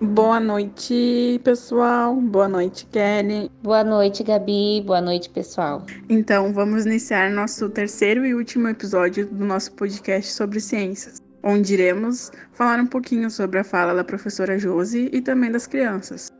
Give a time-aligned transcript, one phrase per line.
[0.00, 2.16] Boa noite, pessoal.
[2.16, 3.50] Boa noite, Kelly.
[3.62, 4.82] Boa noite, Gabi.
[4.84, 5.84] Boa noite, pessoal.
[6.08, 12.32] Então, vamos iniciar nosso terceiro e último episódio do nosso podcast sobre ciências, onde iremos
[12.52, 16.30] falar um pouquinho sobre a fala da professora Josi e também das crianças.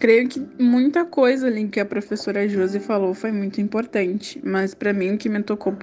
[0.00, 4.94] Creio que muita coisa ali que a professora Josi falou foi muito importante, mas para
[4.94, 5.76] mim o que me tocou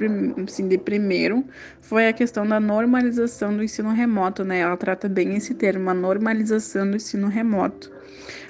[0.43, 1.45] assim, de primeiro
[1.81, 4.61] foi a questão da normalização do ensino remoto, né?
[4.61, 7.95] Ela trata bem esse termo, a normalização do ensino remoto.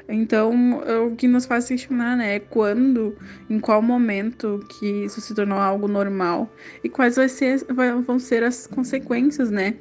[0.10, 3.18] Então, o que nos faz questionar, né, é quando,
[3.50, 6.50] em qual momento que isso se tornou algo normal
[6.82, 7.60] e quais ser,
[8.06, 9.76] vão ser as consequências, né,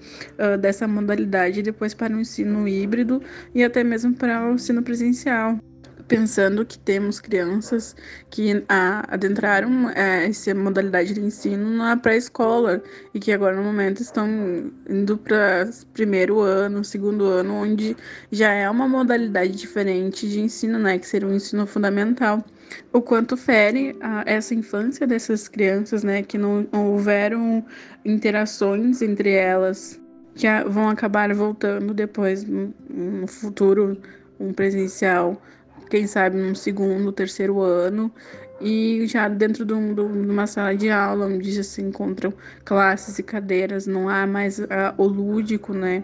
[0.60, 3.22] dessa modalidade depois para o ensino híbrido
[3.54, 5.60] e até mesmo para o ensino presencial
[6.08, 7.96] pensando que temos crianças
[8.30, 8.64] que
[9.08, 12.82] adentraram é, essa modalidade de ensino na pré-escola
[13.12, 14.28] e que agora no momento estão
[14.88, 17.96] indo para primeiro ano, segundo ano, onde
[18.30, 22.44] já é uma modalidade diferente de ensino, né, que seria um ensino fundamental.
[22.92, 27.64] O quanto fere a, essa infância dessas crianças, né, que não, não houveram
[28.04, 30.00] interações entre elas,
[30.34, 33.96] que vão acabar voltando depois no, futuro
[34.38, 35.40] um presencial
[35.90, 38.12] quem sabe num segundo, terceiro ano,
[38.60, 42.32] e já dentro de, um, de uma sala de aula onde já se encontram
[42.64, 46.02] classes e cadeiras, não há mais uh, o lúdico, né?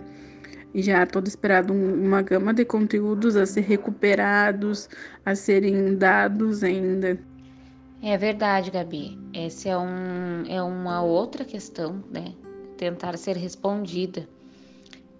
[0.74, 4.88] E já todo esperado um, uma gama de conteúdos a ser recuperados,
[5.24, 7.18] a serem dados ainda.
[8.02, 9.18] É verdade, Gabi.
[9.32, 12.34] Essa é, um, é uma outra questão, né?
[12.76, 14.28] Tentar ser respondida.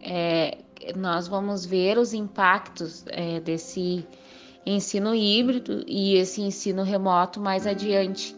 [0.00, 0.58] É,
[0.96, 4.04] nós vamos ver os impactos é, desse
[4.64, 8.36] ensino híbrido e esse ensino remoto mais adiante,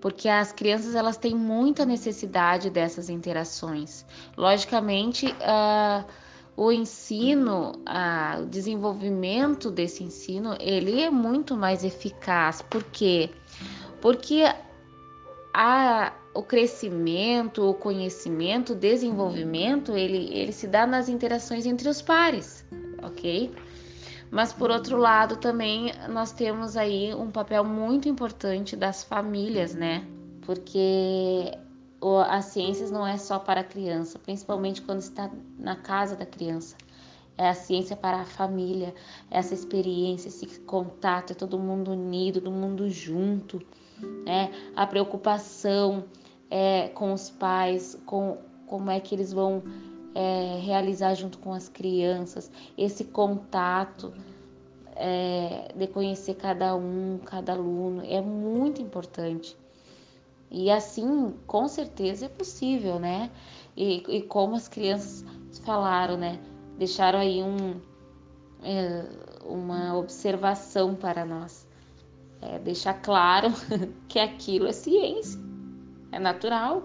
[0.00, 4.04] porque as crianças elas têm muita necessidade dessas interações.
[4.36, 6.04] Logicamente, uh,
[6.56, 13.30] o ensino, uh, o desenvolvimento desse ensino, ele é muito mais eficaz, por quê?
[14.00, 14.44] Porque
[15.54, 22.02] a, o crescimento, o conhecimento, o desenvolvimento, ele, ele se dá nas interações entre os
[22.02, 22.66] pares,
[23.02, 23.50] ok?
[24.34, 30.04] Mas por outro lado, também nós temos aí um papel muito importante das famílias, né?
[30.42, 31.56] Porque
[32.28, 36.76] as ciências não é só para a criança, principalmente quando está na casa da criança.
[37.38, 38.92] É a ciência para a família,
[39.30, 43.64] essa experiência, esse contato, é todo mundo unido, todo mundo junto,
[44.26, 44.50] né?
[44.74, 46.06] A preocupação
[46.50, 49.62] é, com os pais, com como é que eles vão
[50.14, 54.12] é, realizar junto com as crianças, esse contato
[54.96, 59.56] é, de conhecer cada um, cada aluno, é muito importante.
[60.50, 63.30] E assim, com certeza é possível, né?
[63.76, 65.24] E, e como as crianças
[65.64, 66.38] falaram, né?
[66.78, 67.80] Deixaram aí um,
[68.62, 69.04] é,
[69.44, 71.66] uma observação para nós.
[72.40, 73.48] É, deixar claro
[74.06, 75.40] que aquilo é ciência,
[76.12, 76.84] é natural,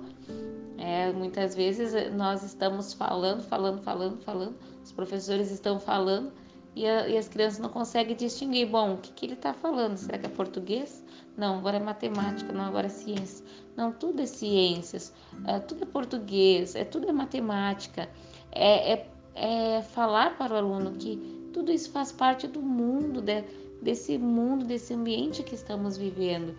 [0.79, 6.31] é, muitas vezes eh, nós estamos falando, falando, falando, falando, os professores estão falando
[6.73, 8.65] e, a, e as crianças não conseguem distinguir.
[8.65, 9.97] Bom, o que, que ele está falando?
[9.97, 11.03] Será que é português?
[11.35, 13.45] Não, agora é matemática, não, agora é ciência.
[13.75, 15.13] Não, tudo é ciências,
[15.45, 18.09] é, tudo é português, é tudo é matemática.
[18.49, 23.43] É, é, é falar para o aluno que tudo isso faz parte do mundo, de,
[23.81, 26.55] desse mundo, desse ambiente que estamos vivendo.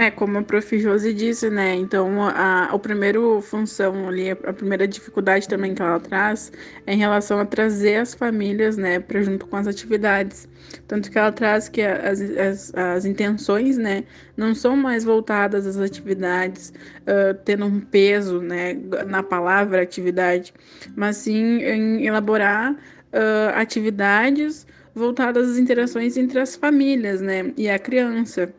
[0.00, 0.78] É, como a Prof.
[0.78, 1.74] Josi disse, né?
[1.74, 6.52] Então, a, a primeira função ali, a primeira dificuldade também que ela traz
[6.86, 10.48] é em relação a trazer as famílias, né, para junto com as atividades.
[10.86, 14.04] Tanto que ela traz que as, as, as intenções, né,
[14.36, 16.72] não são mais voltadas às atividades,
[17.02, 18.74] uh, tendo um peso, né,
[19.04, 20.54] na palavra atividade,
[20.94, 24.64] mas sim em elaborar uh, atividades
[24.94, 28.54] voltadas às interações entre as famílias, né, e a criança.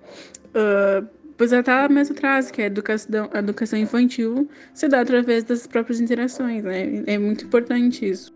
[0.50, 5.44] Uh, pois até ela mesmo traz que a educação, a educação infantil se dá através
[5.44, 7.04] das próprias interações, né?
[7.08, 8.34] É muito importante isso.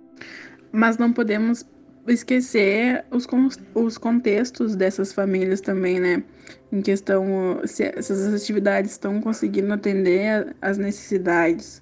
[0.71, 1.65] Mas não podemos
[2.07, 3.27] esquecer os,
[3.73, 6.23] os contextos dessas famílias também, né?
[6.71, 11.81] Em questão se essas atividades estão conseguindo atender as necessidades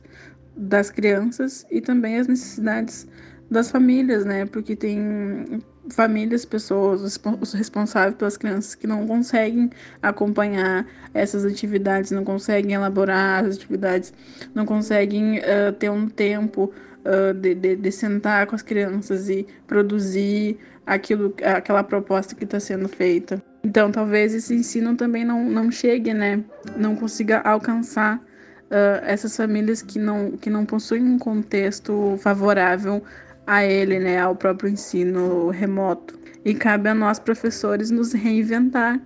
[0.56, 3.08] das crianças e também as necessidades
[3.50, 4.46] das famílias, né?
[4.46, 9.70] Porque tem famílias, pessoas, os responsáveis pelas crianças que não conseguem
[10.02, 14.14] acompanhar essas atividades, não conseguem elaborar as atividades,
[14.54, 16.72] não conseguem uh, ter um tempo
[17.06, 22.60] uh, de, de, de, sentar com as crianças e produzir aquilo, aquela proposta que está
[22.60, 23.42] sendo feita.
[23.64, 26.44] Então, talvez esse ensino também não, não chegue, né?
[26.76, 33.04] Não consiga alcançar uh, essas famílias que não, que não possuem um contexto favorável
[33.46, 36.20] a ele, né, ao próprio ensino remoto.
[36.44, 39.00] E cabe a nós, professores, nos reinventar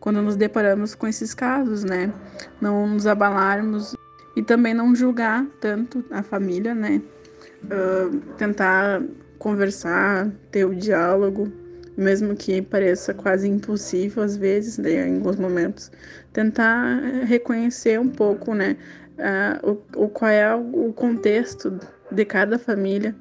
[0.00, 2.12] quando nos deparamos com esses casos, né?
[2.60, 3.94] Não nos abalarmos
[4.34, 7.00] e também não julgar tanto a família, né?
[7.64, 9.02] Uh, tentar
[9.38, 11.52] conversar, ter o diálogo,
[11.96, 15.90] mesmo que pareça quase impossível às vezes, né, em alguns momentos,
[16.32, 18.76] tentar reconhecer um pouco, né,
[19.18, 21.78] uh, o, o qual é o contexto
[22.10, 23.14] de cada família.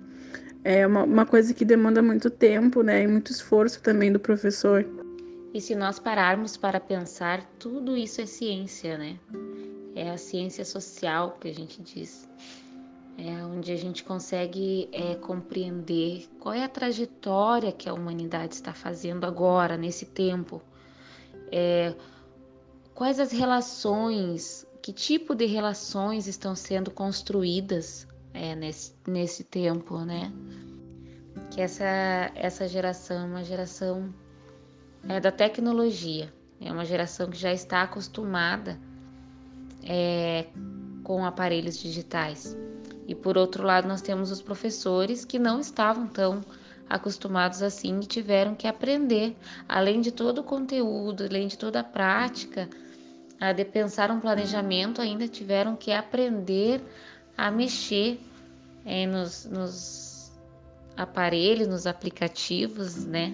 [0.63, 4.85] É uma, uma coisa que demanda muito tempo, né, e muito esforço também do professor.
[5.53, 9.17] E se nós pararmos para pensar, tudo isso é ciência, né?
[9.95, 12.29] É a ciência social que a gente diz.
[13.17, 18.73] É onde a gente consegue é, compreender qual é a trajetória que a humanidade está
[18.73, 20.61] fazendo agora, nesse tempo.
[21.51, 21.95] É,
[22.93, 30.31] quais as relações, que tipo de relações estão sendo construídas é, nesse, nesse tempo, né?
[31.51, 31.85] Que essa,
[32.35, 34.13] essa geração é uma geração
[35.07, 36.31] é, da tecnologia.
[36.61, 38.79] É uma geração que já está acostumada
[39.83, 40.47] é,
[41.03, 42.57] com aparelhos digitais.
[43.07, 46.41] E por outro lado, nós temos os professores que não estavam tão
[46.89, 49.35] acostumados assim e tiveram que aprender,
[49.67, 52.67] além de todo o conteúdo, além de toda a prática,
[53.55, 56.81] de pensar um planejamento, ainda tiveram que aprender
[57.39, 58.19] a mexer
[58.85, 60.31] é, nos, nos
[60.97, 63.33] aparelhos, nos aplicativos, né?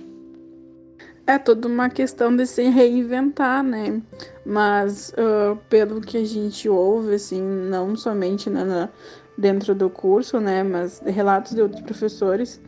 [1.25, 4.00] É toda uma questão de se reinventar, né?
[4.46, 8.90] Mas uh, pelo que a gente ouve, assim, não somente na, na,
[9.36, 10.62] dentro do curso, né?
[10.62, 12.62] Mas relatos de outros professores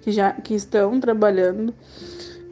[0.00, 1.74] que já que estão trabalhando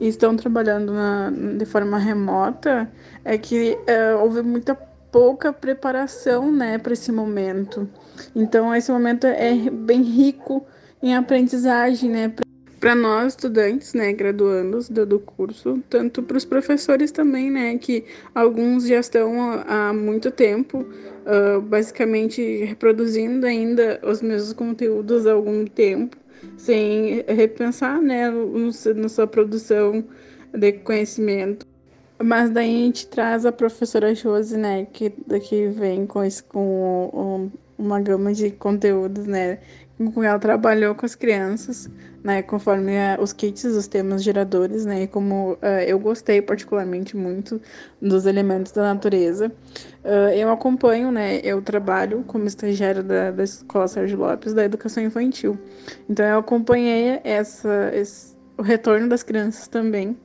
[0.00, 2.90] e estão trabalhando na, de forma remota,
[3.24, 4.74] é que uh, houve muita
[5.12, 7.88] pouca preparação, né, para esse momento.
[8.34, 10.66] Então esse momento é bem rico
[11.02, 12.32] em aprendizagem, né?
[12.82, 18.04] para nós estudantes, né, graduandos do, do curso, tanto para os professores também, né, que
[18.34, 25.64] alguns já estão há muito tempo, uh, basicamente reproduzindo ainda os mesmos conteúdos há algum
[25.64, 26.16] tempo,
[26.56, 30.04] sem repensar, né, no, na sua produção
[30.52, 31.71] de conhecimento.
[32.22, 37.50] Mas daí a gente traz a professora Josi, né, que daqui vem com, esse, com
[37.78, 39.58] uma gama de conteúdos, né,
[40.14, 41.90] com ela trabalhou com as crianças,
[42.22, 47.16] né, conforme a, os kits, os temas geradores, né, e como uh, eu gostei particularmente
[47.16, 47.60] muito
[48.00, 49.52] dos elementos da natureza.
[50.04, 55.02] Uh, eu acompanho, né, eu trabalho como estagiária da, da Escola Sérgio Lopes da Educação
[55.02, 55.58] Infantil.
[56.08, 60.16] Então eu acompanhei essa, esse, o retorno das crianças também,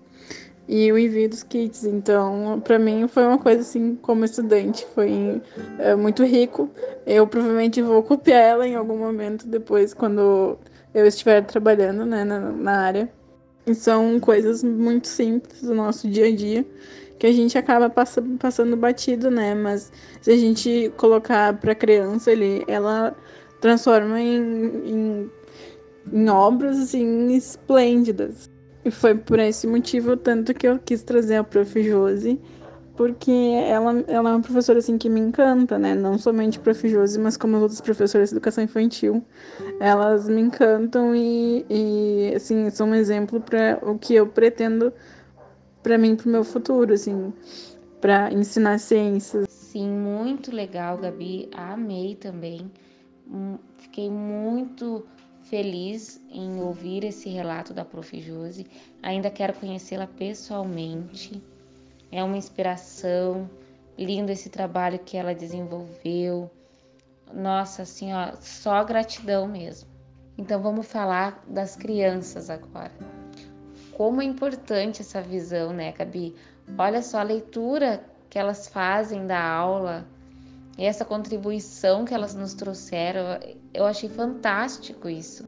[0.68, 1.86] e o envio dos kits.
[1.86, 5.42] Então, para mim foi uma coisa assim, como estudante, foi
[5.80, 6.70] é, muito rico.
[7.06, 10.58] Eu provavelmente vou copiar ela em algum momento depois, quando
[10.94, 13.10] eu estiver trabalhando né, na, na área.
[13.66, 16.66] E são coisas muito simples do nosso dia a dia
[17.18, 19.56] que a gente acaba passa, passando batido, né?
[19.56, 19.92] Mas
[20.22, 23.16] se a gente colocar para criança, ele, ela
[23.60, 24.42] transforma em,
[24.86, 25.32] em,
[26.14, 28.50] em obras assim esplêndidas.
[28.88, 31.84] E foi por esse motivo tanto que eu quis trazer a Prof.
[31.84, 32.40] Josi,
[32.96, 35.94] porque ela, ela é uma professora assim que me encanta, né?
[35.94, 36.88] Não somente Prof.
[36.88, 39.22] Josi, mas como as outras professoras de educação infantil.
[39.82, 44.94] Elas me encantam e, e assim, são um exemplo para o que eu pretendo
[45.84, 47.34] para mim, para o meu futuro, assim,
[48.00, 49.50] para ensinar ciências.
[49.50, 51.50] Sim, muito legal, Gabi.
[51.54, 52.72] Amei também.
[53.30, 55.06] Hum, fiquei muito
[55.50, 58.20] feliz em ouvir esse relato da Prof.
[58.20, 58.68] Josi.
[59.02, 61.42] Ainda quero conhecê-la pessoalmente.
[62.12, 63.50] É uma inspiração.
[63.98, 66.50] Lindo esse trabalho que ela desenvolveu.
[67.34, 69.90] Nossa, assim, ó, só gratidão mesmo.
[70.38, 72.92] Então vamos falar das crianças agora.
[73.94, 76.36] Como é importante essa visão, né, Gabi?
[76.78, 80.06] Olha só a leitura que elas fazem da aula,
[80.78, 83.40] e essa contribuição que elas nos trouxeram,
[83.74, 85.44] eu achei fantástico isso.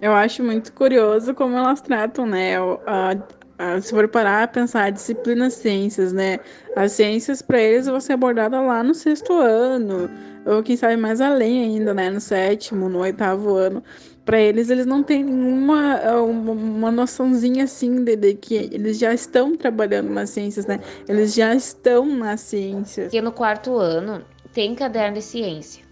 [0.00, 2.56] Eu acho muito curioso como elas tratam, né?
[2.86, 3.16] A,
[3.56, 6.40] a, se for parar a pensar, a disciplina ciências, né?
[6.74, 10.10] As ciências para eles vão ser abordadas lá no sexto ano,
[10.44, 12.10] ou quem sabe mais além ainda, né?
[12.10, 13.82] No sétimo, no oitavo ano.
[14.24, 19.54] Para eles, eles não têm nenhuma uma, noçãozinha assim de, de, que eles já estão
[19.54, 20.80] trabalhando nas ciências, né?
[21.06, 23.12] Eles já estão nas ciências.
[23.12, 25.84] E no quarto ano, tem caderno de ciência.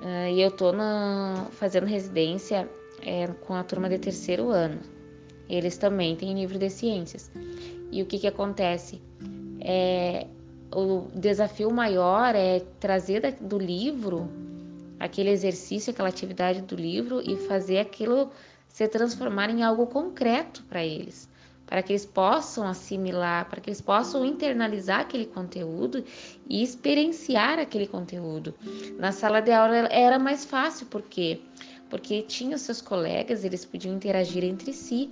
[0.00, 0.72] Uh, e eu tô
[1.50, 2.68] fazendo residência
[3.04, 4.80] é, com a turma de terceiro ano.
[5.48, 7.30] Eles também têm livro de ciências.
[7.90, 9.02] E o que, que acontece?
[9.60, 10.26] É,
[10.74, 14.30] o desafio maior é trazer da, do livro
[14.98, 18.30] aquele exercício, aquela atividade do livro e fazer aquilo
[18.68, 21.28] se transformar em algo concreto para eles,
[21.72, 26.04] para que eles possam assimilar, para que eles possam internalizar aquele conteúdo
[26.46, 28.54] e experienciar aquele conteúdo.
[28.98, 31.40] Na sala de aula era mais fácil, por quê?
[31.88, 35.08] Porque tinha os seus colegas, eles podiam interagir entre si.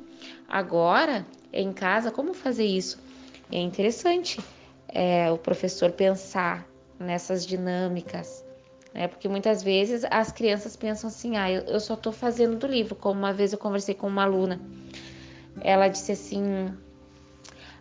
[0.46, 2.98] Agora, em casa, como fazer isso?
[3.50, 4.38] É interessante
[4.86, 8.44] é, o professor pensar nessas dinâmicas,
[8.92, 9.08] né?
[9.08, 12.94] Porque muitas vezes as crianças pensam assim: ah, eu só estou fazendo do livro.
[12.94, 14.60] Como uma vez eu conversei com uma aluna,
[15.62, 16.72] ela disse assim: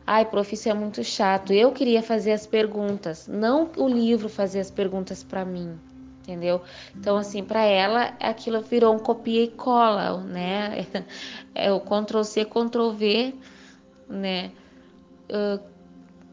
[0.05, 1.53] ai, prof, isso é muito chato.
[1.53, 5.79] Eu queria fazer as perguntas, não o livro fazer as perguntas para mim.
[6.21, 6.61] Entendeu?
[6.95, 10.85] Então, assim, para ela, aquilo virou um copia e cola, né?
[11.55, 13.33] É o Ctrl C, Ctrl V,
[14.07, 14.51] né?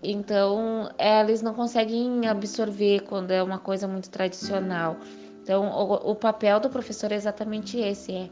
[0.02, 4.96] Então, eles não conseguem absorver quando é uma coisa muito tradicional.
[5.42, 8.30] Então, o, o papel do professor é exatamente esse: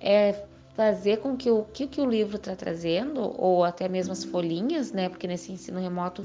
[0.00, 0.46] é, é
[0.76, 4.92] fazer com que o que, que o livro está trazendo, ou até mesmo as folhinhas,
[4.92, 5.08] né?
[5.08, 6.22] Porque nesse ensino remoto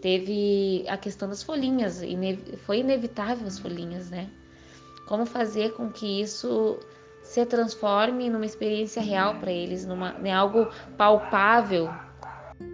[0.00, 2.02] teve a questão das folhinhas,
[2.64, 4.30] foi inevitável as folhinhas, né?
[5.06, 6.78] Como fazer com que isso
[7.22, 11.90] se transforme numa experiência real para eles, numa, em algo palpável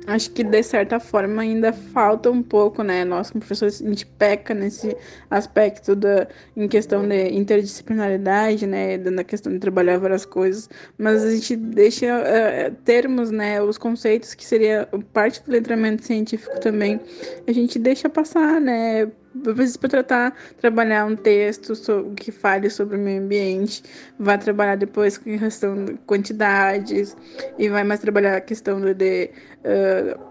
[0.07, 3.05] Acho que de certa forma ainda falta um pouco, né?
[3.05, 4.97] Nós, como professores, a gente peca nesse
[5.31, 8.97] aspecto da, em questão de interdisciplinaridade, né?
[8.97, 10.69] Na questão de trabalhar várias coisas,
[10.99, 13.63] mas a gente deixa uh, termos, né?
[13.63, 17.01] Os conceitos que seria parte do letramento científico também,
[17.47, 19.11] a gente deixa passar, né?
[19.35, 23.83] Vezes para tratar, trabalhar um texto sobre, que fale sobre o meio ambiente,
[24.19, 27.17] vai trabalhar depois com questão de quantidades
[27.59, 29.31] e vai mais trabalhar a questão de, de
[29.65, 30.31] uh,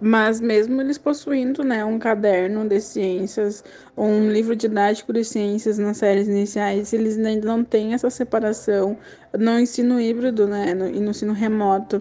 [0.00, 3.64] mas mesmo eles possuindo né, um caderno de ciências
[3.98, 8.96] um livro didático de ciências nas séries iniciais, eles ainda não têm essa separação
[9.36, 12.00] no ensino híbrido né, no, e no ensino remoto.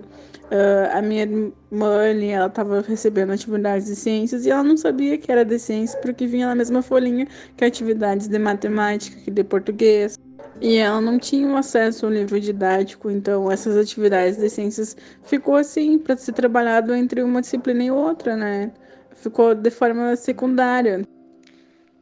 [0.50, 5.30] Uh, a minha irmã, ela estava recebendo atividades de ciências e ela não sabia que
[5.30, 7.28] era de ciências porque vinha na mesma folhinha
[7.58, 10.18] que atividades de matemática, que de português.
[10.62, 16.00] E ela não tinha acesso ao livro didático, então essas atividades de ciências ficou assim
[16.00, 18.72] para ser trabalhado entre uma disciplina e outra, né?
[19.16, 21.02] Ficou de forma secundária.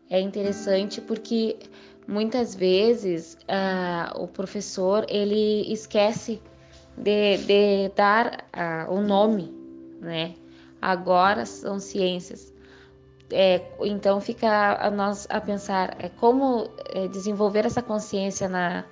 [0.09, 1.57] É interessante porque
[2.07, 6.39] muitas vezes uh, o professor ele esquece
[6.97, 9.53] de, de dar uh, o nome,
[9.99, 10.35] né?
[10.81, 12.53] Agora são ciências.
[13.31, 18.85] É, então fica a nós a pensar é, como é, desenvolver essa consciência na,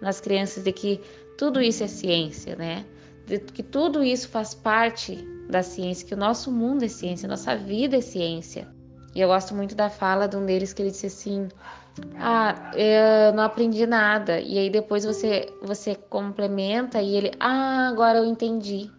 [0.00, 1.00] nas crianças de que
[1.38, 2.84] tudo isso é ciência, né?
[3.26, 5.16] De que tudo isso faz parte
[5.48, 8.75] da ciência, que o nosso mundo é ciência, nossa vida é ciência.
[9.16, 11.48] E eu gosto muito da fala de um deles que ele disse assim:
[12.18, 14.38] ah, eu não aprendi nada.
[14.38, 18.90] E aí depois você, você complementa e ele, ah, agora eu entendi.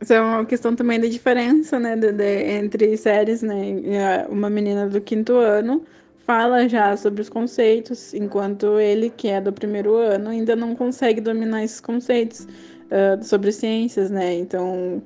[0.00, 4.26] Isso é uma questão também da diferença, né, de, de, entre séries, né?
[4.28, 5.84] Uma menina do quinto ano
[6.26, 11.20] fala já sobre os conceitos, enquanto ele, que é do primeiro ano, ainda não consegue
[11.20, 14.34] dominar esses conceitos uh, sobre ciências, né?
[14.34, 15.00] Então,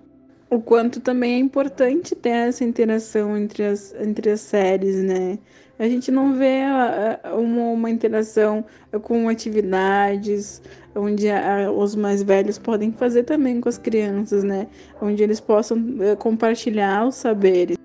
[0.51, 5.39] o quanto também é importante ter essa interação entre as, entre as séries, né?
[5.79, 6.61] A gente não vê
[7.33, 8.63] uma, uma interação
[9.03, 10.61] com atividades
[10.95, 11.27] onde
[11.75, 14.67] os mais velhos podem fazer também com as crianças, né?
[15.01, 17.79] Onde eles possam eh, compartilhar os saberes.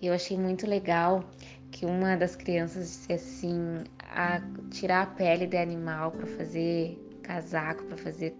[0.00, 1.22] Eu achei muito legal
[1.70, 7.84] que uma das crianças disse assim, a tirar a pele de animal para fazer casaco,
[7.84, 8.34] para fazer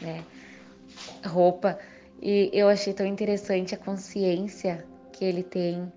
[0.00, 0.24] né,
[1.24, 1.78] roupa.
[2.20, 5.92] E eu achei tão interessante a consciência que ele tem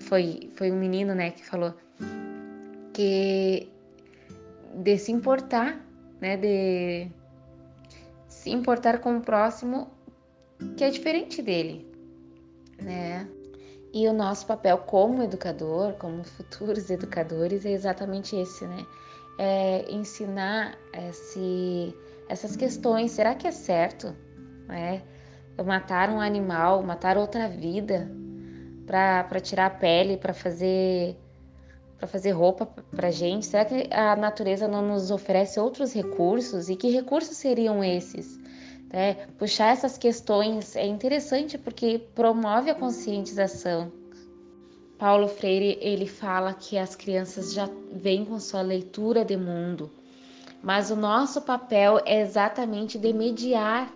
[0.00, 1.74] foi, foi um menino, né, que falou
[2.92, 3.68] que
[4.74, 5.80] de se importar,
[6.20, 7.08] né, de
[8.28, 9.90] se importar com o próximo
[10.76, 11.86] que é diferente dele,
[12.82, 13.28] né?
[13.92, 18.84] E o nosso papel como educador, como futuros educadores, é exatamente esse, né?
[19.38, 21.94] É ensinar esse,
[22.28, 23.12] essas questões.
[23.12, 24.14] Será que é certo,
[24.66, 25.02] né?
[25.64, 28.08] Matar um animal, matar outra vida,
[28.86, 31.16] para tirar a pele, para fazer
[31.98, 33.44] para fazer roupa para gente?
[33.44, 36.68] Será que a natureza não nos oferece outros recursos?
[36.68, 38.38] E que recursos seriam esses?
[38.90, 43.92] É, puxar essas questões é interessante porque promove a conscientização.
[44.96, 49.90] Paulo Freire ele fala que as crianças já vêm com sua leitura de mundo,
[50.62, 53.92] mas o nosso papel é exatamente de mediar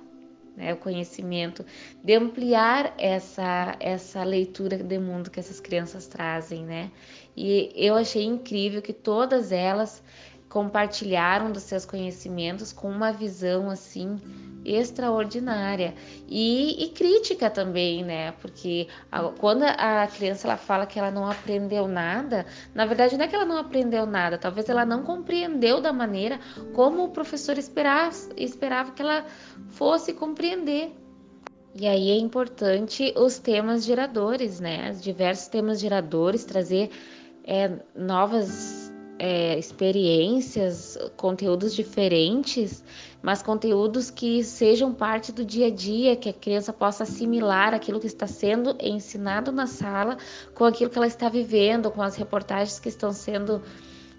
[0.57, 1.65] né, o conhecimento,
[2.03, 6.91] de ampliar essa, essa leitura de mundo que essas crianças trazem, né?
[7.37, 10.03] E eu achei incrível que todas elas
[10.49, 14.21] compartilharam dos seus conhecimentos com uma visão assim
[14.65, 15.95] extraordinária
[16.29, 18.33] e, e crítica também, né?
[18.41, 23.25] Porque a, quando a criança ela fala que ela não aprendeu nada, na verdade não
[23.25, 26.39] é que ela não aprendeu nada, talvez ela não compreendeu da maneira
[26.75, 29.25] como o professor esperava, esperava que ela
[29.69, 30.95] fosse compreender.
[31.75, 34.91] E aí é importante os temas geradores, né?
[34.91, 36.91] Os diversos temas geradores, trazer
[37.45, 38.82] é, novas
[39.25, 42.83] é, experiências, conteúdos diferentes,
[43.23, 48.01] mas conteúdos que sejam parte do dia a dia, que a criança possa assimilar aquilo
[48.01, 50.19] que está sendo ensinado na sala
[50.57, 53.63] com aquilo que ela está vivendo, com as reportagens que estão sendo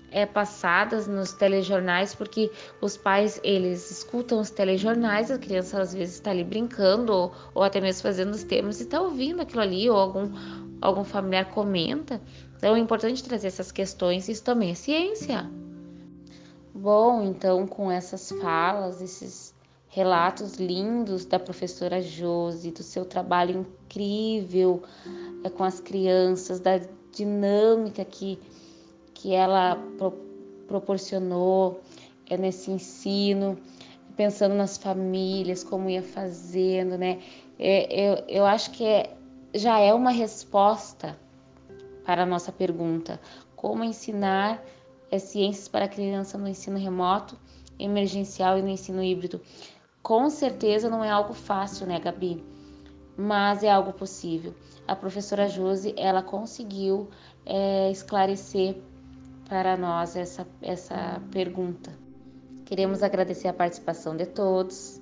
[0.10, 6.16] é, passadas nos telejornais, porque os pais eles escutam os telejornais, a criança às vezes
[6.16, 9.90] está ali brincando ou, ou até mesmo fazendo os temas e está ouvindo aquilo ali,
[9.90, 10.32] ou algum,
[10.80, 12.22] algum familiar comenta.
[12.64, 15.52] Então é importante trazer essas questões, isso também é ciência.
[16.74, 19.54] Bom, então com essas falas, esses
[19.90, 24.82] relatos lindos da professora Josi, do seu trabalho incrível
[25.44, 26.80] é, com as crianças, da
[27.12, 28.40] dinâmica que,
[29.14, 30.14] que ela pro,
[30.66, 31.82] proporcionou
[32.30, 33.58] é, nesse ensino,
[34.16, 37.20] pensando nas famílias, como ia fazendo, né?
[37.60, 39.14] É, eu, eu acho que é,
[39.54, 41.22] já é uma resposta
[42.06, 43.20] para a nossa pergunta:
[43.56, 44.64] como ensinar
[45.20, 47.38] ciências para criança no ensino remoto,
[47.78, 49.42] emergencial e no ensino híbrido?
[50.02, 52.44] Com certeza não é algo fácil, né, Gabi?
[53.16, 54.54] Mas é algo possível.
[54.88, 57.10] A professora Josi, ela conseguiu
[57.46, 58.82] é, esclarecer
[59.48, 61.92] para nós essa, essa pergunta.
[62.66, 65.02] Queremos agradecer a participação de todos,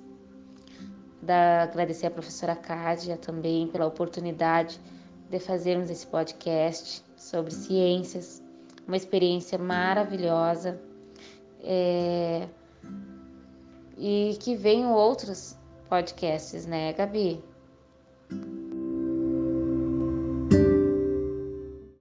[1.22, 4.78] da, agradecer a professora Cádia também pela oportunidade
[5.32, 8.42] de fazermos esse podcast sobre ciências,
[8.86, 10.78] uma experiência maravilhosa.
[11.64, 12.46] É...
[13.96, 15.56] E que venham outros
[15.88, 17.42] podcasts, né, Gabi?